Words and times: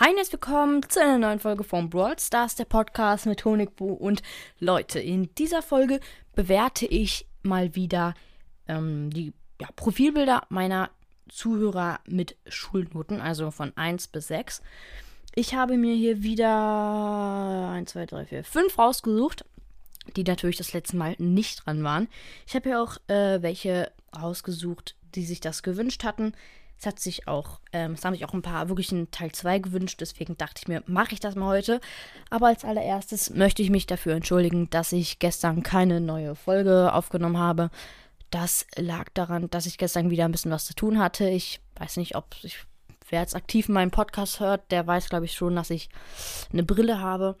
Hi 0.00 0.10
und 0.10 0.32
willkommen 0.32 0.82
zu 0.88 1.00
einer 1.00 1.18
neuen 1.18 1.38
Folge 1.38 1.62
von 1.62 1.88
Brawl 1.88 2.18
Stars, 2.18 2.56
der 2.56 2.64
Podcast 2.64 3.26
mit 3.26 3.44
Honigbu. 3.44 3.92
Und 3.92 4.24
Leute, 4.58 4.98
in 4.98 5.32
dieser 5.36 5.62
Folge 5.62 6.00
bewerte 6.34 6.84
ich 6.84 7.28
mal 7.44 7.76
wieder 7.76 8.14
ähm, 8.66 9.10
die 9.10 9.32
ja, 9.60 9.68
Profilbilder 9.76 10.46
meiner 10.48 10.90
Zuhörer 11.28 12.00
mit 12.08 12.36
Schulnoten, 12.48 13.20
also 13.20 13.52
von 13.52 13.72
1 13.76 14.08
bis 14.08 14.26
6. 14.26 14.62
Ich 15.36 15.54
habe 15.54 15.76
mir 15.76 15.94
hier 15.94 16.24
wieder 16.24 17.70
1, 17.70 17.92
2, 17.92 18.06
3, 18.06 18.26
4, 18.26 18.42
5 18.42 18.76
rausgesucht, 18.76 19.44
die 20.16 20.24
natürlich 20.24 20.56
das 20.56 20.72
letzte 20.72 20.96
Mal 20.96 21.14
nicht 21.18 21.64
dran 21.64 21.84
waren. 21.84 22.08
Ich 22.48 22.56
habe 22.56 22.68
hier 22.68 22.82
auch 22.82 22.96
äh, 23.06 23.40
welche 23.42 23.92
rausgesucht, 24.12 24.96
die 25.14 25.24
sich 25.24 25.38
das 25.38 25.62
gewünscht 25.62 26.02
hatten. 26.02 26.32
Es 26.78 26.86
hat 26.86 26.98
sich 27.00 27.28
auch, 27.28 27.60
ähm, 27.72 27.92
es 27.92 28.04
haben 28.04 28.14
sich 28.14 28.24
auch 28.24 28.34
ein 28.34 28.42
paar 28.42 28.68
wirklich 28.68 28.92
einen 28.92 29.10
Teil 29.10 29.32
2 29.32 29.60
gewünscht, 29.60 30.00
deswegen 30.00 30.36
dachte 30.36 30.60
ich 30.62 30.68
mir, 30.68 30.82
mache 30.86 31.14
ich 31.14 31.20
das 31.20 31.34
mal 31.34 31.46
heute. 31.46 31.80
Aber 32.30 32.48
als 32.48 32.64
allererstes 32.64 33.30
möchte 33.30 33.62
ich 33.62 33.70
mich 33.70 33.86
dafür 33.86 34.14
entschuldigen, 34.14 34.68
dass 34.70 34.92
ich 34.92 35.18
gestern 35.18 35.62
keine 35.62 36.00
neue 36.00 36.34
Folge 36.34 36.92
aufgenommen 36.92 37.38
habe. 37.38 37.70
Das 38.30 38.66
lag 38.76 39.08
daran, 39.14 39.48
dass 39.50 39.66
ich 39.66 39.78
gestern 39.78 40.10
wieder 40.10 40.24
ein 40.24 40.32
bisschen 40.32 40.50
was 40.50 40.66
zu 40.66 40.74
tun 40.74 40.98
hatte. 40.98 41.28
Ich 41.28 41.60
weiß 41.76 41.96
nicht, 41.98 42.16
ob 42.16 42.34
ich, 42.42 42.58
wer 43.08 43.20
jetzt 43.20 43.36
aktiv 43.36 43.68
meinen 43.68 43.92
Podcast 43.92 44.40
hört, 44.40 44.70
der 44.72 44.86
weiß, 44.86 45.08
glaube 45.08 45.24
ich, 45.24 45.34
schon, 45.34 45.54
dass 45.56 45.70
ich 45.70 45.88
eine 46.52 46.64
Brille 46.64 47.00
habe. 47.00 47.36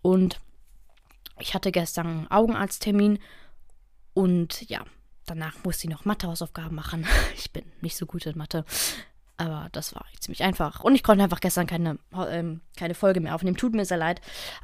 Und 0.00 0.40
ich 1.38 1.54
hatte 1.54 1.70
gestern 1.70 2.06
einen 2.06 2.30
Augenarzttermin. 2.30 3.18
Und 4.14 4.68
ja, 4.68 4.84
danach 5.30 5.54
musste 5.64 5.86
ich 5.86 5.90
noch 5.90 6.04
Mathehausaufgaben 6.04 6.74
machen. 6.74 7.06
Ich 7.36 7.52
bin 7.52 7.64
nicht 7.80 7.96
so 7.96 8.06
gut 8.06 8.26
in 8.26 8.36
Mathe. 8.36 8.64
Aber 9.36 9.68
das 9.70 9.94
war 9.94 10.04
ziemlich 10.18 10.42
einfach. 10.42 10.80
Und 10.80 10.96
ich 10.96 11.04
konnte 11.04 11.22
einfach 11.22 11.40
gestern 11.40 11.68
keine, 11.68 11.98
ähm, 12.28 12.60
keine 12.76 12.94
Folge 12.94 13.20
mehr 13.20 13.34
aufnehmen. 13.36 13.56
Tut 13.56 13.72
mir 13.72 13.84
sehr 13.84 13.96
leid. 13.96 14.20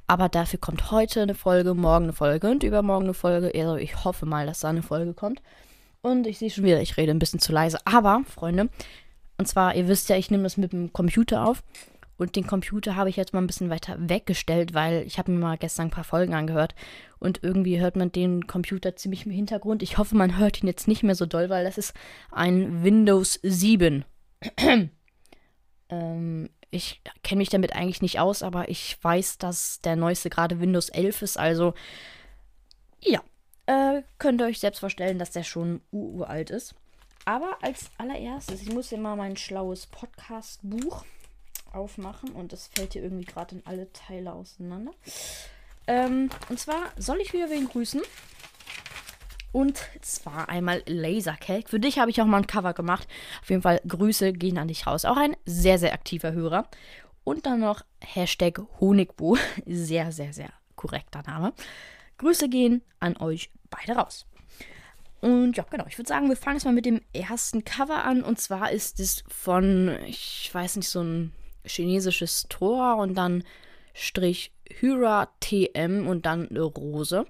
Aber 0.09 0.29
dafür 0.29 0.59
kommt 0.59 0.91
heute 0.91 1.23
eine 1.23 1.35
Folge, 1.35 1.75
morgen 1.75 2.07
eine 2.07 2.13
Folge 2.13 2.51
und 2.51 2.65
übermorgen 2.65 3.05
eine 3.05 3.15
Folge. 3.15 3.53
Also 3.55 3.77
ich 3.77 4.05
hoffe 4.05 4.27
mal, 4.27 4.47
dass 4.47 4.61
da 4.61 4.71
eine 4.71 4.83
Folge 4.83 5.15
kommt. 5.15 5.41
Und 6.03 6.27
ich 6.27 6.39
sehe 6.39 6.51
schon 6.51 6.65
wieder, 6.65 6.81
ich 6.81 6.97
rede 6.97 7.13
ein 7.13 7.21
bisschen 7.21 7.39
zu 7.39 7.53
leise. 7.53 7.79
Aber, 7.87 8.23
Freunde, 8.29 8.69
und 9.39 9.47
zwar, 9.47 9.75
ihr 9.75 9.89
wisst 9.89 10.09
ja, 10.09 10.17
ich 10.17 10.31
nehme 10.31 10.43
das 10.43 10.57
mit 10.57 10.73
dem 10.73 10.93
Computer 10.93 11.47
auf. 11.47 11.63
Und 12.17 12.37
den 12.37 12.47
Computer 12.47 12.97
habe 12.97 13.11
ich 13.11 13.17
jetzt 13.17 13.33
mal 13.33 13.41
ein 13.41 13.47
bisschen 13.47 13.71
weiter 13.71 13.97
weggestellt, 13.99 14.73
weil 14.73 15.03
ich 15.03 15.19
habe 15.19 15.33
mir 15.33 15.39
mal 15.39 15.59
gestern 15.59 15.89
ein 15.89 15.91
paar 15.91 16.05
Folgen 16.05 16.35
angehört 16.35 16.75
und 17.19 17.43
irgendwie 17.43 17.81
hört 17.81 17.97
man 17.97 18.13
den 18.13 18.47
Computer 18.47 18.95
ziemlich 18.95 19.27
im 19.27 19.33
Hintergrund. 19.33 19.83
Ich 19.83 19.99
hoffe, 19.99 20.17
man 20.17 20.39
hört 20.39 20.63
ihn 20.63 20.69
jetzt 20.69 20.87
nicht 20.87 21.03
mehr 21.03 21.17
so 21.17 21.27
doll, 21.27 21.51
weil 21.51 21.65
das 21.65 21.79
ist 21.79 21.93
ein 22.31 22.85
Windows 22.85 23.41
7. 23.43 24.05
ähm, 25.89 26.51
ich 26.71 27.03
kenne 27.23 27.39
mich 27.39 27.51
damit 27.51 27.75
eigentlich 27.75 28.03
nicht 28.03 28.21
aus, 28.21 28.43
aber 28.43 28.69
ich 28.69 28.99
weiß, 29.03 29.39
dass 29.39 29.81
der 29.81 29.97
neueste 29.97 30.31
gerade 30.31 30.61
Windows 30.61 30.89
11 30.89 31.23
ist. 31.23 31.39
Also, 31.39 31.75
ja, 33.01 33.23
äh, 33.67 34.03
könnt 34.19 34.41
ihr 34.41 34.47
euch 34.47 34.61
selbst 34.61 34.81
vorstellen, 34.81 35.19
dass 35.19 35.31
der 35.31 35.45
schon 35.45 35.81
uralt 35.91 36.51
ist. 36.51 36.75
Aber 37.25 37.57
als 37.63 37.91
allererstes, 37.97 38.63
ich 38.63 38.73
muss 38.73 38.91
hier 38.91 38.99
mal 38.99 39.17
mein 39.17 39.37
schlaues 39.37 39.87
Podcast-Buch 39.87 41.05
aufmachen 41.75 42.31
und 42.31 42.53
das 42.53 42.69
fällt 42.69 42.93
hier 42.95 43.03
irgendwie 43.03 43.25
gerade 43.25 43.57
in 43.57 43.67
alle 43.67 43.93
Teile 43.93 44.33
auseinander. 44.33 44.93
Ähm, 45.87 46.31
und 46.49 46.59
zwar 46.59 46.93
soll 46.97 47.21
ich 47.21 47.33
wieder 47.33 47.51
wen 47.51 47.69
grüßen. 47.69 48.03
Und 49.53 49.81
zwar 50.01 50.49
einmal 50.49 50.83
Lasercake. 50.87 51.69
Für 51.69 51.79
dich 51.79 52.01
habe 52.01 52.11
ich 52.11 52.21
auch 52.21 52.27
mal 52.27 52.39
ein 52.39 52.47
Cover 52.49 52.75
gemacht. 52.75 53.07
Auf 53.41 53.51
jeden 53.51 53.63
Fall 53.63 53.81
Grüße 53.87 54.33
gehen 54.33 54.59
an 54.59 54.67
dich 54.67 54.87
raus. 54.87 55.05
Auch 55.05 55.17
ein 55.17 55.37
sehr, 55.45 55.79
sehr 55.79 55.93
aktiver 55.93 56.33
Hörer. 56.33 56.69
Und 57.23 57.47
dann 57.47 57.61
noch 57.61 57.83
Hashtag 58.01 58.61
Honigbu. 58.81 59.37
Sehr, 59.67 60.13
sehr, 60.13 60.33
sehr 60.33 60.51
korrekter 60.77 61.23
Name. 61.23 61.55
Grüße 62.19 62.49
gehen 62.49 62.83
an 63.01 63.17
euch 63.17 63.51
beide 63.71 63.99
raus. 63.99 64.27
Und 65.21 65.57
ja, 65.57 65.65
genau. 65.71 65.87
Ich 65.89 65.97
würde 65.97 66.09
sagen, 66.09 66.29
wir 66.29 66.37
fangen 66.37 66.57
jetzt 66.57 66.65
mal 66.65 66.75
mit 66.75 66.85
dem 66.85 67.01
ersten 67.15 67.65
Cover 67.65 68.05
an. 68.05 68.23
Und 68.23 68.41
zwar 68.41 68.73
ist 68.73 69.01
es 69.01 69.23
von, 69.29 69.97
ich 70.05 70.51
weiß 70.53 70.77
nicht, 70.77 70.89
so 70.89 71.01
ein 71.01 71.33
chinesisches 71.65 72.47
Tor 72.49 72.97
und 72.97 73.15
dann 73.15 73.45
Strich 73.93 74.53
Hyra 74.69 75.29
TM 75.41 76.07
und 76.07 76.27
dann 76.27 76.49
eine 76.49 76.63
Rose. 76.63 77.27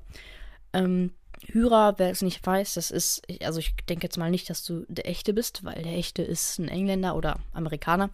Ähm, 0.73 1.13
Hyra, 1.47 1.99
wer 1.99 2.11
es 2.11 2.23
nicht 2.23 2.45
weiß, 2.45 2.75
das 2.75 2.91
ist, 2.91 3.23
also 3.43 3.61
ich 3.61 3.77
denke 3.89 4.05
jetzt 4.05 4.17
mal 4.17 4.31
nicht, 4.31 4.49
dass 4.49 4.65
du 4.65 4.85
der 4.89 5.07
Echte 5.09 5.35
bist, 5.35 5.65
weil 5.65 5.83
der 5.83 5.93
Echte 5.93 6.23
ist 6.23 6.59
ein 6.59 6.69
Engländer 6.69 7.17
oder 7.17 7.39
Amerikaner. 7.53 8.11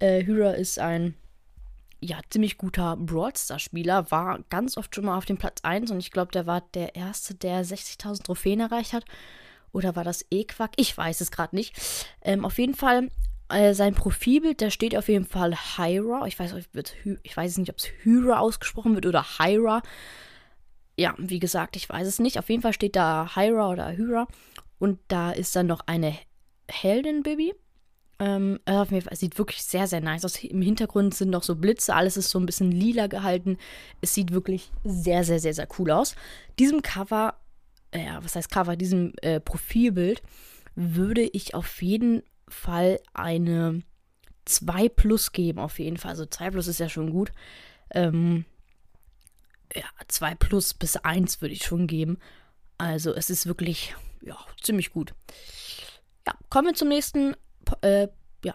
Äh, 0.00 0.24
Hyra 0.24 0.52
ist 0.52 0.78
ein, 0.78 1.14
ja, 2.00 2.18
ziemlich 2.30 2.58
guter 2.58 2.96
Broadstar-Spieler, 2.96 4.10
war 4.10 4.40
ganz 4.50 4.76
oft 4.76 4.94
schon 4.94 5.04
mal 5.04 5.16
auf 5.16 5.24
dem 5.24 5.38
Platz 5.38 5.60
1 5.62 5.90
und 5.90 5.98
ich 5.98 6.10
glaube, 6.10 6.32
der 6.32 6.46
war 6.46 6.62
der 6.74 6.96
Erste, 6.96 7.34
der 7.34 7.64
60.000 7.64 8.24
Trophäen 8.24 8.60
erreicht 8.60 8.92
hat. 8.92 9.04
Oder 9.72 9.96
war 9.96 10.04
das 10.04 10.24
E-Quack? 10.30 10.72
Ich 10.76 10.96
weiß 10.96 11.20
es 11.20 11.30
gerade 11.30 11.56
nicht. 11.56 11.74
Ähm, 12.22 12.44
auf 12.44 12.58
jeden 12.58 12.74
Fall 12.74 13.08
äh, 13.48 13.74
sein 13.74 13.94
Profilbild, 13.94 14.62
da 14.62 14.70
steht 14.70 14.96
auf 14.96 15.08
jeden 15.08 15.26
Fall 15.26 15.54
Hyra. 15.54 16.26
Ich 16.26 16.38
weiß, 16.38 16.54
ich 17.22 17.36
weiß 17.36 17.58
nicht, 17.58 17.70
ob 17.70 17.76
es 17.76 17.88
Hyra 18.02 18.38
ausgesprochen 18.38 18.94
wird 18.94 19.06
oder 19.06 19.24
Hyra. 19.38 19.82
Ja, 20.96 21.14
wie 21.18 21.40
gesagt, 21.40 21.76
ich 21.76 21.88
weiß 21.88 22.06
es 22.06 22.18
nicht. 22.18 22.38
Auf 22.38 22.48
jeden 22.48 22.62
Fall 22.62 22.72
steht 22.72 22.96
da 22.96 23.34
Hyra 23.34 23.70
oder 23.70 23.96
Hyra. 23.96 24.26
Und 24.78 24.98
da 25.08 25.30
ist 25.32 25.54
dann 25.56 25.66
noch 25.66 25.80
eine 25.86 26.16
Heldin, 26.68 27.22
Baby. 27.22 27.54
Ähm, 28.20 28.60
auf 28.64 28.92
jeden 28.92 29.02
Fall, 29.02 29.16
sieht 29.16 29.38
wirklich 29.38 29.62
sehr, 29.62 29.86
sehr 29.86 30.00
nice 30.00 30.24
aus. 30.24 30.42
Im 30.42 30.62
Hintergrund 30.62 31.14
sind 31.14 31.30
noch 31.30 31.42
so 31.42 31.56
Blitze, 31.56 31.94
alles 31.94 32.16
ist 32.16 32.30
so 32.30 32.38
ein 32.38 32.46
bisschen 32.46 32.70
lila 32.70 33.08
gehalten. 33.08 33.58
Es 34.00 34.14
sieht 34.14 34.30
wirklich 34.30 34.70
sehr, 34.84 35.24
sehr, 35.24 35.40
sehr, 35.40 35.52
sehr 35.52 35.66
cool 35.78 35.90
aus. 35.90 36.14
Diesem 36.58 36.80
Cover, 36.82 37.34
äh, 37.90 38.04
ja, 38.04 38.22
was 38.22 38.36
heißt 38.36 38.50
Cover, 38.50 38.76
diesem 38.76 39.12
äh, 39.20 39.40
Profilbild 39.40 40.22
würde 40.76 41.22
ich 41.22 41.54
auf 41.54 41.82
jeden 41.82 42.22
Fall 42.54 43.00
eine 43.12 43.82
2 44.46 44.88
plus 44.88 45.32
geben, 45.32 45.58
auf 45.58 45.78
jeden 45.78 45.96
Fall. 45.96 46.12
Also 46.12 46.26
2 46.26 46.50
plus 46.50 46.68
ist 46.68 46.80
ja 46.80 46.88
schon 46.88 47.10
gut. 47.10 47.32
Ähm, 47.90 48.44
ja, 49.74 49.84
2 50.08 50.34
plus 50.36 50.74
bis 50.74 50.96
1 50.96 51.40
würde 51.40 51.54
ich 51.54 51.64
schon 51.64 51.86
geben. 51.86 52.18
Also 52.78 53.14
es 53.14 53.30
ist 53.30 53.46
wirklich, 53.46 53.94
ja, 54.22 54.36
ziemlich 54.62 54.92
gut. 54.92 55.14
Ja, 56.26 56.34
kommen 56.50 56.68
wir 56.68 56.74
zum 56.74 56.88
nächsten, 56.88 57.34
äh, 57.82 58.08
ja, 58.44 58.54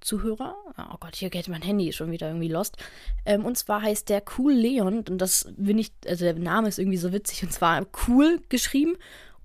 Zuhörer. 0.00 0.56
Oh 0.92 0.96
Gott, 1.00 1.16
hier 1.16 1.30
geht 1.30 1.48
mein 1.48 1.62
Handy 1.62 1.92
schon 1.92 2.10
wieder 2.10 2.28
irgendwie 2.28 2.48
lost. 2.48 2.76
Ähm, 3.24 3.44
und 3.44 3.56
zwar 3.56 3.82
heißt 3.82 4.08
der 4.08 4.22
Cool 4.36 4.52
Leon, 4.52 5.04
und 5.08 5.18
das 5.18 5.52
bin 5.56 5.78
ich, 5.78 5.92
also 6.06 6.24
der 6.24 6.34
Name 6.34 6.68
ist 6.68 6.78
irgendwie 6.78 6.98
so 6.98 7.12
witzig, 7.12 7.42
und 7.42 7.52
zwar 7.52 7.86
cool 8.06 8.40
geschrieben 8.48 8.96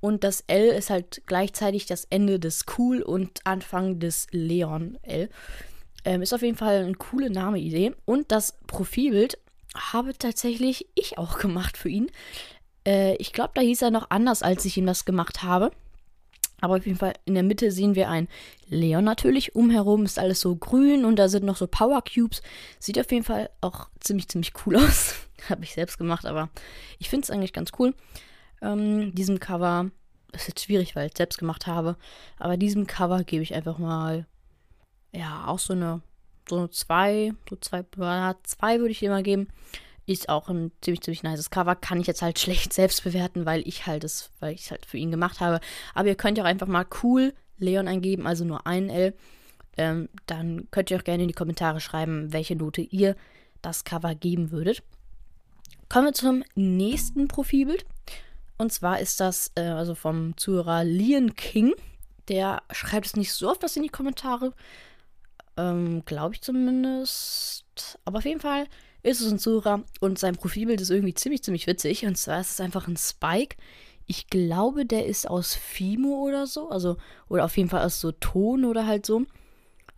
und 0.02 0.24
das 0.24 0.44
L 0.48 0.70
ist 0.70 0.90
halt 0.90 1.22
gleichzeitig 1.26 1.86
das 1.86 2.06
Ende 2.06 2.40
des 2.40 2.66
Cool 2.78 3.02
und 3.02 3.46
Anfang 3.46 4.00
des 4.00 4.28
Leon 4.32 4.98
L. 5.02 5.30
Ähm, 6.06 6.22
ist 6.22 6.34
auf 6.34 6.42
jeden 6.42 6.58
Fall 6.58 6.84
eine 6.84 6.96
coole 6.96 7.30
Name-Idee. 7.30 7.94
Und 8.06 8.32
das 8.32 8.58
Profilbild 8.68 9.38
habe 9.76 10.18
tatsächlich 10.18 10.88
ich 10.96 11.18
auch 11.18 11.38
gemacht 11.40 11.78
für 11.78 11.90
ihn. 11.90 12.10
Äh, 12.88 13.16
ich 13.18 13.34
glaube, 13.34 13.52
da 13.56 13.62
hieß 13.62 13.82
er 13.82 13.92
noch 13.92 14.10
anders, 14.10 14.42
als 14.42 14.64
ich 14.64 14.78
ihm 14.78 14.86
das 14.86 15.04
gemacht 15.04 15.44
habe. 15.44 15.72
Aber 16.62 16.78
auf 16.78 16.86
jeden 16.86 16.98
Fall 16.98 17.14
in 17.26 17.36
der 17.36 17.44
Mitte 17.44 17.72
sehen 17.72 17.96
wir 17.96 18.10
ein 18.10 18.28
Leon 18.68 19.04
natürlich. 19.04 19.56
Umherum 19.56 20.04
ist 20.04 20.20
alles 20.20 20.42
so 20.42 20.56
grün 20.56 21.06
und 21.06 21.18
da 21.18 21.30
sind 21.30 21.46
noch 21.46 21.56
so 21.56 21.68
Power 21.68 22.02
Cubes. 22.04 22.42
Sieht 22.80 23.00
auf 23.00 23.12
jeden 23.12 23.24
Fall 23.24 23.50
auch 23.62 23.90
ziemlich, 24.00 24.28
ziemlich 24.30 24.54
cool 24.66 24.76
aus. 24.78 25.16
habe 25.50 25.64
ich 25.64 25.74
selbst 25.74 25.98
gemacht, 25.98 26.26
aber 26.26 26.50
ich 27.00 27.10
finde 27.10 27.26
es 27.26 27.32
eigentlich 27.32 27.54
ganz 27.54 27.72
cool 27.80 27.94
ähm, 28.62 29.14
diesem 29.16 29.40
Cover, 29.40 29.92
ist 30.34 30.48
jetzt 30.48 30.64
schwierig, 30.64 30.96
weil 30.96 31.08
ich 31.08 31.14
es 31.14 31.18
selbst 31.18 31.38
gemacht 31.38 31.68
habe, 31.68 31.96
aber 32.38 32.58
diesem 32.58 32.88
Cover 32.88 33.24
gebe 33.24 33.44
ich 33.44 33.54
einfach 33.54 33.78
mal, 33.78 34.26
ja, 35.12 35.46
auch 35.48 35.60
so 35.60 35.74
eine, 35.74 36.02
so 36.48 36.58
eine 36.58 36.70
2, 36.70 37.34
so 37.50 37.56
2, 37.56 37.86
2 38.44 38.80
würde 38.80 38.92
ich 38.92 39.04
immer 39.04 39.24
geben. 39.24 39.48
Ist 40.06 40.30
auch 40.30 40.50
ein 40.50 40.72
ziemlich, 40.82 41.02
ziemlich 41.02 41.22
nices 41.22 41.52
Cover. 41.52 41.76
Kann 41.76 42.00
ich 42.02 42.08
jetzt 42.08 42.22
halt 42.22 42.40
schlecht 42.40 42.74
selbst 42.74 43.04
bewerten, 43.04 43.46
weil 43.46 43.68
ich 43.68 43.86
halt 43.86 44.04
es, 44.04 44.32
weil 44.40 44.54
ich 44.54 44.62
es 44.62 44.72
halt 44.72 44.86
für 44.86 44.98
ihn 44.98 45.12
gemacht 45.12 45.40
habe. 45.40 45.60
Aber 45.94 46.08
ihr 46.08 46.16
könnt 46.16 46.38
ja 46.38 46.44
auch 46.44 46.48
einfach 46.48 46.68
mal 46.68 46.86
cool 47.04 47.34
Leon 47.58 47.88
eingeben, 47.88 48.26
also 48.26 48.46
nur 48.46 48.66
ein 48.66 48.90
L. 48.90 49.14
Ähm, 49.78 50.10
dann 50.26 50.68
könnt 50.72 50.92
ihr 50.92 50.98
auch 50.98 51.04
gerne 51.04 51.24
in 51.24 51.28
die 51.28 51.36
Kommentare 51.36 51.80
schreiben, 51.80 52.34
welche 52.34 52.56
Note 52.56 52.82
ihr 52.82 53.16
das 53.62 53.84
Cover 53.84 54.16
geben 54.16 54.52
würdet. 54.52 54.82
Kommen 55.90 56.08
wir 56.08 56.14
zum 56.14 56.44
nächsten 56.56 57.28
Profilbild. 57.28 57.86
Und 58.60 58.74
zwar 58.74 59.00
ist 59.00 59.22
das 59.22 59.54
äh, 59.56 59.62
also 59.62 59.96
vom 59.96 60.36
Zuhörer 60.36 60.84
Lian 60.84 61.34
King. 61.36 61.74
Der 62.28 62.62
schreibt 62.72 63.08
es 63.08 63.16
nicht 63.16 63.32
so 63.32 63.50
oft 63.50 63.64
was 63.64 63.78
in 63.78 63.84
die 63.84 63.90
Kommentare. 63.90 64.54
Ähm, 65.56 66.04
Glaube 66.06 66.36
ich 66.36 66.42
zumindest. 66.42 67.64
Aber 68.04 68.18
auf 68.18 68.26
jeden 68.26 68.42
Fall 68.42 68.68
ist 69.02 69.22
es 69.22 69.32
ein 69.32 69.40
Zuhörer 69.40 69.86
und 70.02 70.20
sein 70.20 70.36
Profilbild 70.36 70.82
ist 70.82 70.90
irgendwie 70.90 71.14
ziemlich, 71.14 71.42
ziemlich 71.42 71.68
witzig. 71.68 72.06
Und 72.06 72.18
zwar 72.18 72.42
ist 72.42 72.52
es 72.52 72.60
einfach 72.60 72.90
ein 72.90 72.98
Spike. 72.98 73.56
Ich 74.06 74.28
glaube, 74.28 74.86
der 74.86 75.06
ist 75.06 75.30
aus 75.30 75.56
Fimo 75.56 76.26
oder 76.28 76.46
so. 76.46 76.70
Also, 76.70 76.98
oder 77.30 77.46
auf 77.46 77.56
jeden 77.56 77.70
Fall 77.70 77.86
aus 77.86 78.02
so 78.02 78.12
Ton 78.12 78.66
oder 78.66 78.86
halt 78.86 79.06
so. 79.06 79.24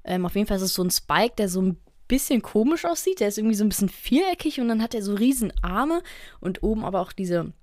Ähm, 0.03 0.23
auf 0.23 0.35
jeden 0.35 0.47
Fall 0.47 0.57
ist 0.57 0.63
es 0.63 0.75
so 0.75 0.83
ein 0.83 0.91
Spike, 0.91 1.33
der 1.35 1.49
so 1.49 1.63
ein 1.63 1.77
bisschen 2.07 2.43
komisch 2.43 2.85
aussieht. 2.85 3.21
Der 3.21 3.29
ist 3.29 3.39
irgendwie 3.39 3.55
so 3.55 3.65
ein 3.65 3.69
bisschen 3.69 3.89
viereckig 3.89 4.61
und 4.61 4.67
dann 4.67 4.83
hat 4.83 4.93
er 4.93 5.01
so 5.01 5.15
riesen 5.15 5.51
Arme 5.63 6.03
und 6.39 6.61
oben 6.61 6.85
aber 6.85 7.01
auch 7.01 7.11
diese 7.11 7.53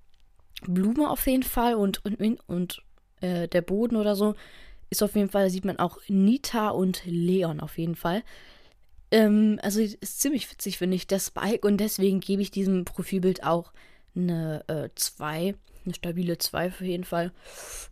Blume 0.63 1.11
auf 1.11 1.27
jeden 1.27 1.43
Fall 1.43 1.75
und, 1.75 2.05
und, 2.05 2.41
und 2.47 2.83
äh, 3.21 3.49
der 3.49 3.63
Boden 3.63 3.97
oder 3.97 4.17
so 4.17 4.35
ist 4.91 5.03
auf 5.03 5.15
jeden 5.15 5.29
Fall, 5.29 5.51
sieht 5.51 5.65
man 5.65 5.79
auch 5.79 5.99
Nita 6.09 6.71
und 6.71 7.03
Leon 7.05 7.61
auf 7.61 7.79
jeden 7.79 7.95
Fall. 7.95 8.23
Ähm, 9.11 9.59
also 9.63 9.81
ist 9.81 10.21
ziemlich 10.21 10.51
witzig, 10.51 10.79
finde 10.79 10.97
ich, 10.97 11.07
der 11.07 11.19
Spike 11.19 11.67
und 11.67 11.79
deswegen 11.79 12.21
gebe 12.21 12.43
ich 12.43 12.51
diesem 12.51 12.85
Profilbild 12.85 13.45
auch 13.45 13.73
eine 14.17 14.91
2, 14.95 15.45
äh, 15.45 15.55
eine 15.85 15.95
stabile 15.95 16.39
2 16.39 16.69
auf 16.69 16.81
jeden 16.81 17.05
Fall. 17.05 17.33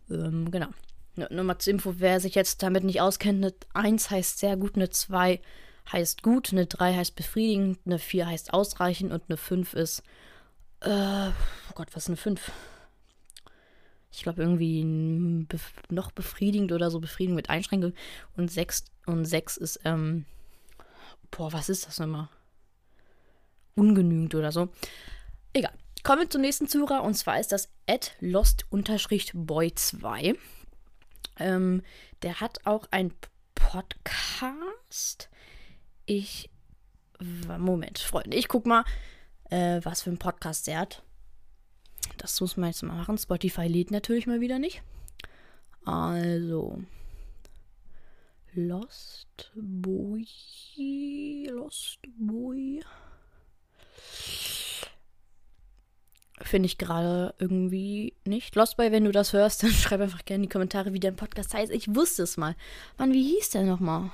Ähm, 0.09 0.51
genau. 0.51 0.67
Nur 1.15 1.43
mal 1.43 1.57
zur 1.57 1.73
Info, 1.73 1.95
wer 1.97 2.19
sich 2.19 2.35
jetzt 2.35 2.61
damit 2.61 2.83
nicht 2.83 3.01
auskennt, 3.01 3.43
eine 3.43 3.53
1 3.73 4.11
heißt 4.11 4.37
sehr 4.37 4.55
gut, 4.55 4.75
eine 4.75 4.91
2 4.91 5.41
heißt 5.91 6.21
gut, 6.21 6.51
eine 6.51 6.67
3 6.67 6.93
heißt 6.95 7.15
befriedigend, 7.15 7.79
eine 7.85 7.97
4 7.97 8.27
heißt 8.27 8.53
ausreichend 8.53 9.11
und 9.11 9.23
eine 9.27 9.37
5 9.37 9.73
ist, 9.73 10.03
oh 10.81 11.31
Gott, 11.75 11.89
was 11.93 12.03
ist 12.03 12.09
eine 12.09 12.17
5? 12.17 12.51
Ich 14.11 14.23
glaube 14.23 14.41
irgendwie 14.41 14.83
bef 15.47 15.73
noch 15.89 16.11
befriedigend 16.11 16.71
oder 16.71 16.89
so, 16.89 16.99
befriedigend 16.99 17.35
mit 17.35 17.49
Einschränkung. 17.49 17.93
Und 18.35 18.51
6 18.51 18.85
und 19.05 19.25
6 19.25 19.57
ist, 19.57 19.79
ähm, 19.85 20.25
boah, 21.31 21.53
was 21.53 21.69
ist 21.69 21.87
das 21.87 21.99
nochmal? 21.99 22.29
Ungenügend 23.75 24.33
oder 24.35 24.51
so. 24.51 24.69
Egal. 25.53 25.73
Kommen 26.03 26.21
wir 26.21 26.29
zum 26.29 26.41
nächsten 26.41 26.67
Zuhörer 26.67 27.03
und 27.03 27.15
zwar 27.15 27.39
ist 27.39 27.51
das 27.51 27.69
lost-boy2. 28.21 30.37
Ähm, 31.39 31.83
der 32.21 32.39
hat 32.39 32.65
auch 32.65 32.87
ein 32.91 33.13
Podcast. 33.55 35.29
Ich. 36.05 36.49
Moment, 37.19 37.97
Freunde, 37.99 38.37
ich 38.37 38.47
guck 38.47 38.67
mal, 38.67 38.85
äh, 39.49 39.79
was 39.83 40.01
für 40.01 40.09
ein 40.09 40.17
Podcast 40.17 40.67
der 40.67 40.79
hat. 40.79 41.03
Das 42.17 42.39
muss 42.41 42.57
man 42.57 42.69
jetzt 42.69 42.83
mal 42.83 42.95
machen. 42.95 43.17
Spotify 43.17 43.67
lädt 43.67 43.91
natürlich 43.91 44.27
mal 44.27 44.41
wieder 44.41 44.59
nicht. 44.59 44.81
Also. 45.85 46.81
Lost 48.53 49.51
Boy. 49.55 50.25
Lost 51.49 51.99
Boy. 52.17 52.83
Finde 56.41 56.67
ich 56.67 56.77
gerade 56.77 57.33
irgendwie 57.39 58.13
nicht. 58.25 58.55
Lost 58.55 58.77
Boy, 58.77 58.91
wenn 58.91 59.05
du 59.05 59.11
das 59.11 59.33
hörst, 59.33 59.63
dann 59.63 59.71
schreib 59.71 60.01
einfach 60.01 60.25
gerne 60.25 60.43
in 60.43 60.49
die 60.49 60.53
Kommentare, 60.53 60.93
wie 60.93 60.99
dein 60.99 61.15
Podcast 61.15 61.53
heißt. 61.53 61.71
Ich 61.71 61.93
wusste 61.93 62.23
es 62.23 62.37
mal. 62.37 62.55
Mann, 62.97 63.13
wie 63.13 63.23
hieß 63.35 63.51
der 63.51 63.63
nochmal? 63.63 64.11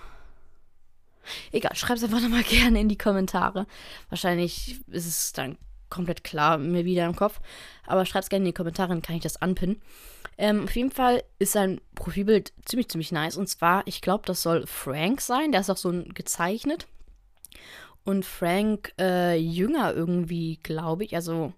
Egal, 1.52 1.76
schreib 1.76 1.98
es 1.98 2.04
einfach 2.04 2.22
nochmal 2.22 2.44
gerne 2.50 2.80
in 2.80 2.90
die 2.90 2.98
Kommentare. 2.98 3.66
Wahrscheinlich 4.10 4.80
ist 4.88 5.08
es 5.08 5.34
dann 5.34 5.58
komplett 5.90 6.24
klar 6.24 6.58
mir 6.58 6.86
wieder 6.86 7.06
im 7.06 7.16
Kopf. 7.16 7.40
Aber 7.86 8.06
schreibt 8.06 8.24
es 8.24 8.30
gerne 8.30 8.44
in 8.44 8.52
die 8.52 8.54
Kommentare, 8.54 8.90
dann 8.90 9.02
kann 9.02 9.16
ich 9.16 9.22
das 9.22 9.42
anpinnen. 9.42 9.82
Ähm, 10.38 10.64
auf 10.64 10.76
jeden 10.76 10.92
Fall 10.92 11.24
ist 11.38 11.52
sein 11.52 11.80
Profilbild 11.96 12.52
ziemlich, 12.66 12.90
ziemlich 12.90 13.12
nice. 13.12 13.38
Und 13.38 13.48
zwar, 13.48 13.86
ich 13.86 14.02
glaube, 14.02 14.24
das 14.26 14.42
soll 14.42 14.66
Frank 14.66 15.22
sein. 15.22 15.52
Der 15.52 15.62
ist 15.62 15.70
auch 15.70 15.78
so 15.78 16.04
gezeichnet. 16.14 16.88
Und 18.04 18.26
Frank 18.26 18.94
äh, 19.00 19.38
jünger 19.38 19.94
irgendwie, 19.94 20.60
glaube 20.64 21.04
ich. 21.04 21.16
Also, 21.16 21.54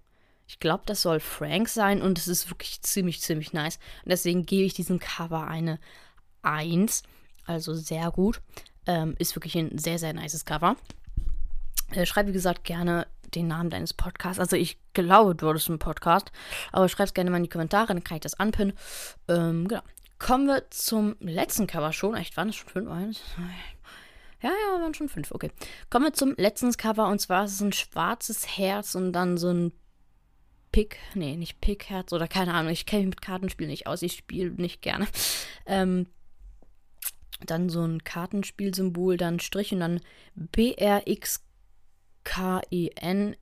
ich 0.48 0.60
glaube, 0.60 0.84
das 0.86 1.02
soll 1.02 1.22
Frank 1.22 1.70
sein. 1.70 2.02
Und 2.02 2.20
es 2.20 2.28
ist 2.28 2.50
wirklich 2.50 2.82
ziemlich, 2.82 3.22
ziemlich 3.22 3.54
nice. 3.54 3.80
Und 4.04 4.12
deswegen 4.12 4.46
gebe 4.46 4.66
ich 4.66 4.74
diesem 4.74 5.00
Cover 5.00 5.48
eine 5.48 5.80
1. 6.42 7.04
Also 7.46 7.74
sehr 7.74 8.12
gut. 8.12 8.42
Ähm, 8.88 9.16
ist 9.18 9.36
wirklich 9.36 9.56
ein 9.56 9.78
sehr, 9.78 10.00
sehr 10.00 10.14
nices 10.14 10.46
Cover. 10.46 10.76
Äh, 11.92 12.06
schreib, 12.06 12.28
wie 12.28 12.34
gesagt, 12.34 12.64
gerne 12.64 13.08
den 13.34 13.48
Namen 13.48 13.70
deines 13.70 13.94
Podcasts. 13.94 14.40
Also 14.40 14.56
ich 14.56 14.78
glaube, 14.94 15.36
du 15.36 15.48
hattest 15.50 15.70
einen 15.70 15.80
Podcast, 15.80 16.32
aber 16.72 16.88
schreib 16.90 17.08
es 17.08 17.14
gerne 17.14 17.30
mal 17.30 17.38
in 17.38 17.44
die 17.44 17.50
Kommentare, 17.50 17.88
dann 17.88 18.04
kann 18.04 18.18
ich 18.18 18.22
das 18.22 18.40
anpinnen. 18.40 18.74
Ähm, 19.28 19.68
genau. 19.68 19.82
Kommen 20.18 20.48
wir 20.48 20.70
zum 20.70 21.16
letzten 21.20 21.68
Cover 21.68 21.92
schon. 21.92 22.16
Echt, 22.16 22.38
waren 22.38 22.50
es 22.50 22.56
schon 22.56 22.70
fünf? 22.70 22.90
Eins. 22.90 23.22
Ja, 24.42 24.50
ja, 24.50 24.82
waren 24.82 24.94
schon 24.94 25.10
fünf. 25.10 25.32
Okay. 25.32 25.52
Kommen 25.90 26.06
wir 26.06 26.14
zum 26.14 26.36
letzten 26.38 26.72
Cover 26.72 27.08
und 27.10 27.20
zwar 27.20 27.46
ist 27.46 27.54
es 27.54 27.62
ein 27.62 27.74
schwarzes 27.74 28.58
Herz 28.58 28.96
und 28.96 29.12
dann 29.12 29.38
so 29.38 29.50
ein 29.50 29.72
Pick, 30.72 30.98
nee, 31.14 31.38
nicht 31.38 31.62
Pickherz 31.62 32.12
oder 32.12 32.28
keine 32.28 32.54
Ahnung. 32.54 32.72
Ich 32.72 32.86
kenne 32.86 33.04
mich 33.04 33.12
mit 33.12 33.22
Kartenspielen 33.22 33.72
nicht 33.72 33.88
aus. 33.88 34.02
Ich 34.02 34.18
spiele 34.18 34.52
nicht 34.52 34.82
gerne. 34.82 35.08
Ähm, 35.66 36.08
dann 37.50 37.70
so 37.70 37.82
ein 37.82 38.04
Kartenspielsymbol, 38.04 39.18
dann 39.18 39.40
Strich 39.40 39.74
und 39.74 39.80
dann 39.82 40.02
BRX 40.36 41.44
K-E-N-L-X-R-D 42.24 43.36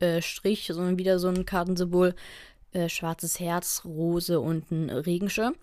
äh, 0.00 0.22
Strich, 0.22 0.66
sondern 0.66 0.98
wieder 0.98 1.18
so 1.18 1.28
ein 1.28 1.44
Kartensymbol, 1.44 2.14
äh, 2.72 2.88
schwarzes 2.88 3.38
Herz, 3.38 3.82
Rose 3.84 4.40
und 4.40 4.70
ein 4.70 4.90
Regenschirm. 4.90 5.54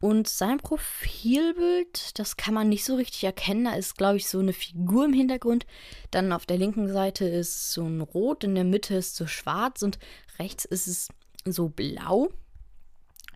Und 0.00 0.28
sein 0.28 0.58
Profilbild, 0.58 2.18
das 2.18 2.36
kann 2.36 2.52
man 2.52 2.68
nicht 2.68 2.84
so 2.84 2.94
richtig 2.96 3.24
erkennen. 3.24 3.64
Da 3.64 3.74
ist, 3.74 3.96
glaube 3.96 4.18
ich, 4.18 4.28
so 4.28 4.38
eine 4.38 4.52
Figur 4.52 5.06
im 5.06 5.14
Hintergrund. 5.14 5.64
Dann 6.10 6.32
auf 6.32 6.44
der 6.44 6.58
linken 6.58 6.92
Seite 6.92 7.24
ist 7.24 7.72
so 7.72 7.84
ein 7.84 8.02
Rot, 8.02 8.44
in 8.44 8.54
der 8.54 8.64
Mitte 8.64 8.96
ist 8.96 9.16
so 9.16 9.26
schwarz 9.26 9.82
und 9.82 9.98
rechts 10.38 10.66
ist 10.66 10.86
es 10.86 11.08
so 11.46 11.70
blau 11.70 12.28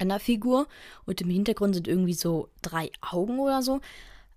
an 0.01 0.19
Figur. 0.21 0.69
Und 1.07 1.21
im 1.21 1.31
Hintergrund 1.31 1.75
sind 1.75 1.89
irgendwie 1.89 2.15
so 2.15 2.49
drei 2.63 2.91
Augen 3.01 3.39
oder 3.39 3.63
so. 3.63 3.81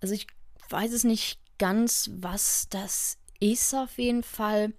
Also 0.02 0.14
ich 0.14 0.28
weiß 0.70 0.92
es 0.94 1.04
nicht 1.04 1.40
ganz, 1.58 2.10
was 2.14 2.68
das 2.70 3.18
ist 3.40 3.74
auf 3.74 3.98
jeden 3.98 4.24
Fall. 4.24 4.74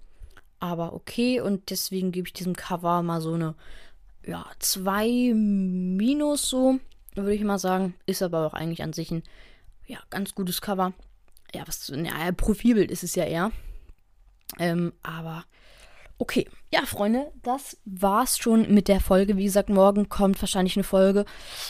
Aber 0.61 0.93
okay, 0.93 1.41
und 1.41 1.71
deswegen 1.71 2.13
gebe 2.13 2.29
ich 2.29 2.35
diesem 2.35 2.55
Cover 2.55 3.03
mal 3.03 3.21
so 3.21 3.35
eine, 3.35 3.55
ja, 4.25 4.47
2 4.61 5.33
minus 5.35 6.49
so, 6.49 6.79
würde 7.15 7.35
ich 7.35 7.43
mal 7.43 7.59
sagen. 7.59 7.95
Ist 8.07 8.23
aber 8.23 8.47
auch 8.47 8.55
eigentlich 8.55 8.83
an 8.83 8.93
sich 8.93 9.11
ein, 9.11 9.23
ja, 9.87 9.99
ganz 10.11 10.35
gutes 10.35 10.61
Cover. 10.61 10.93
Ja, 11.55 11.67
was, 11.67 11.89
ja, 11.89 12.33
Profilbild 12.33 12.91
ist 12.91 13.03
es 13.03 13.15
ja 13.15 13.25
eher. 13.25 13.51
Ähm, 14.59 14.93
aber 15.03 15.45
okay. 16.23 16.49
Ja, 16.73 16.87
Freunde, 16.87 17.33
das 17.43 17.77
war's 17.85 18.39
schon 18.39 18.73
mit 18.73 18.87
der 18.87 19.01
Folge. 19.01 19.37
Wie 19.37 19.45
gesagt, 19.45 19.69
morgen 19.69 20.09
kommt 20.09 20.41
wahrscheinlich 20.41 20.77
eine 20.77 20.85
Folge. 20.85 21.25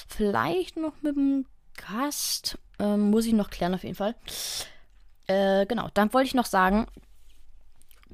Vielleicht 0.06 0.76
noch 0.76 0.92
mit 1.00 1.16
dem 1.16 1.46
Gast. 1.88 2.58
Ähm, 2.78 3.10
muss 3.10 3.24
ich 3.24 3.32
noch 3.32 3.48
klären 3.48 3.74
auf 3.74 3.82
jeden 3.82 3.94
Fall. 3.94 4.14
Äh, 5.26 5.64
genau, 5.66 5.88
dann 5.94 6.12
wollte 6.12 6.26
ich 6.26 6.34
noch 6.34 6.44
sagen, 6.44 6.86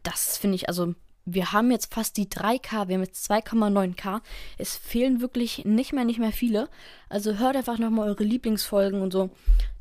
das 0.05 0.37
finde 0.37 0.55
ich, 0.55 0.69
also 0.69 0.95
wir 1.35 1.53
haben 1.53 1.71
jetzt 1.71 1.93
fast 1.93 2.17
die 2.17 2.27
3K, 2.27 2.89
wir 2.89 2.95
haben 2.95 3.05
jetzt 3.05 3.31
2,9K. 3.31 4.21
Es 4.57 4.77
fehlen 4.77 5.21
wirklich 5.21 5.65
nicht 5.65 5.93
mehr, 5.93 6.05
nicht 6.05 6.19
mehr 6.19 6.33
viele. 6.33 6.69
Also 7.09 7.35
hört 7.39 7.57
einfach 7.57 7.79
nochmal 7.79 8.09
eure 8.09 8.25
Lieblingsfolgen 8.25 9.01
und 9.01 9.13
so. 9.13 9.31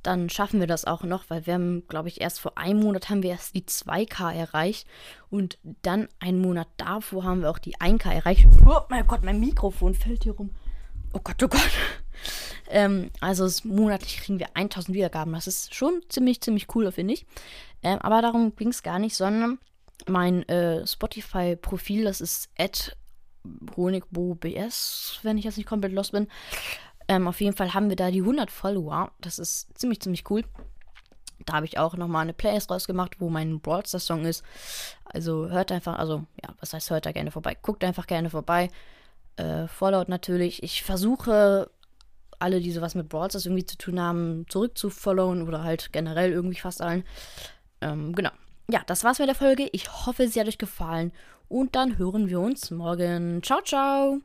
Dann 0.03 0.29
schaffen 0.29 0.59
wir 0.59 0.67
das 0.67 0.85
auch 0.85 1.03
noch, 1.03 1.29
weil 1.29 1.45
wir 1.45 1.55
haben, 1.55 1.87
glaube 1.87 2.09
ich, 2.09 2.21
erst 2.21 2.39
vor 2.39 2.57
einem 2.57 2.79
Monat 2.79 3.09
haben 3.09 3.23
wir 3.23 3.31
erst 3.31 3.55
die 3.55 3.63
2K 3.63 4.33
erreicht. 4.33 4.87
Und 5.29 5.57
dann 5.81 6.07
einen 6.19 6.39
Monat 6.39 6.67
davor 6.77 7.23
haben 7.23 7.41
wir 7.41 7.49
auch 7.49 7.59
die 7.59 7.77
1K 7.77 8.11
erreicht. 8.11 8.47
Oh 8.65 8.81
mein 8.89 9.07
Gott, 9.07 9.23
mein 9.23 9.39
Mikrofon 9.39 9.95
fällt 9.95 10.23
hier 10.23 10.33
rum. 10.33 10.51
Oh 11.13 11.19
Gott, 11.23 11.41
oh 11.43 11.47
Gott. 11.47 11.71
Ähm, 12.69 13.11
also 13.21 13.47
monatlich 13.67 14.17
kriegen 14.17 14.39
wir 14.39 14.49
1000 14.55 14.95
Wiedergaben. 14.95 15.33
Das 15.33 15.47
ist 15.47 15.73
schon 15.73 16.01
ziemlich, 16.09 16.41
ziemlich 16.41 16.67
cool, 16.75 16.91
finde 16.91 17.13
ich. 17.13 17.25
Ähm, 17.81 17.99
aber 17.99 18.21
darum 18.21 18.55
ging 18.55 18.69
es 18.69 18.83
gar 18.83 18.99
nicht, 18.99 19.15
sondern 19.15 19.59
mein 20.09 20.47
äh, 20.49 20.85
Spotify-Profil, 20.85 22.03
das 22.03 22.21
ist 22.21 22.49
honigbobs, 23.75 25.19
wenn 25.23 25.37
ich 25.37 25.45
jetzt 25.45 25.57
nicht 25.57 25.67
komplett 25.67 25.93
los 25.93 26.11
bin. 26.11 26.27
Ähm, 27.07 27.27
auf 27.27 27.39
jeden 27.39 27.55
Fall 27.55 27.73
haben 27.73 27.89
wir 27.89 27.95
da 27.95 28.11
die 28.11 28.21
100 28.21 28.51
Follower. 28.51 29.11
Das 29.21 29.39
ist 29.39 29.77
ziemlich, 29.77 30.01
ziemlich 30.01 30.29
cool. 30.29 30.43
Da 31.45 31.53
habe 31.53 31.65
ich 31.65 31.77
auch 31.77 31.95
nochmal 31.95 32.23
eine 32.23 32.33
Playlist 32.33 32.69
rausgemacht, 32.69 33.21
wo 33.21 33.29
mein 33.29 33.59
Brawl 33.61 33.85
Song 33.85 34.25
ist. 34.25 34.43
Also 35.05 35.49
hört 35.49 35.71
einfach, 35.71 35.97
also 35.97 36.25
ja, 36.43 36.53
was 36.59 36.73
heißt 36.73 36.89
hört 36.89 37.05
da 37.05 37.11
gerne 37.11 37.31
vorbei? 37.31 37.55
Guckt 37.61 37.83
einfach 37.83 38.07
gerne 38.07 38.29
vorbei. 38.29 38.69
Äh, 39.37 39.67
Fallout 39.67 40.09
natürlich. 40.09 40.63
Ich 40.63 40.83
versuche 40.83 41.69
alle, 42.39 42.59
die 42.59 42.71
sowas 42.71 42.95
mit 42.95 43.07
Brawl 43.07 43.29
Stars 43.29 43.45
irgendwie 43.45 43.65
zu 43.65 43.77
tun 43.77 43.99
haben, 43.99 44.45
zurückzufollowen 44.49 45.47
oder 45.47 45.63
halt 45.63 45.93
generell 45.93 46.31
irgendwie 46.31 46.59
fast 46.59 46.81
allen. 46.81 47.03
Ähm, 47.81 48.13
genau. 48.13 48.31
Ja, 48.69 48.81
das 48.85 49.03
war's 49.05 49.19
mit 49.19 49.29
der 49.29 49.35
Folge. 49.35 49.69
Ich 49.71 50.05
hoffe, 50.05 50.27
sie 50.27 50.39
hat 50.41 50.47
euch 50.47 50.57
gefallen. 50.57 51.13
Und 51.47 51.75
dann 51.75 51.97
hören 51.97 52.29
wir 52.29 52.41
uns 52.41 52.69
morgen. 52.69 53.41
Ciao, 53.41 53.61
ciao. 53.61 54.19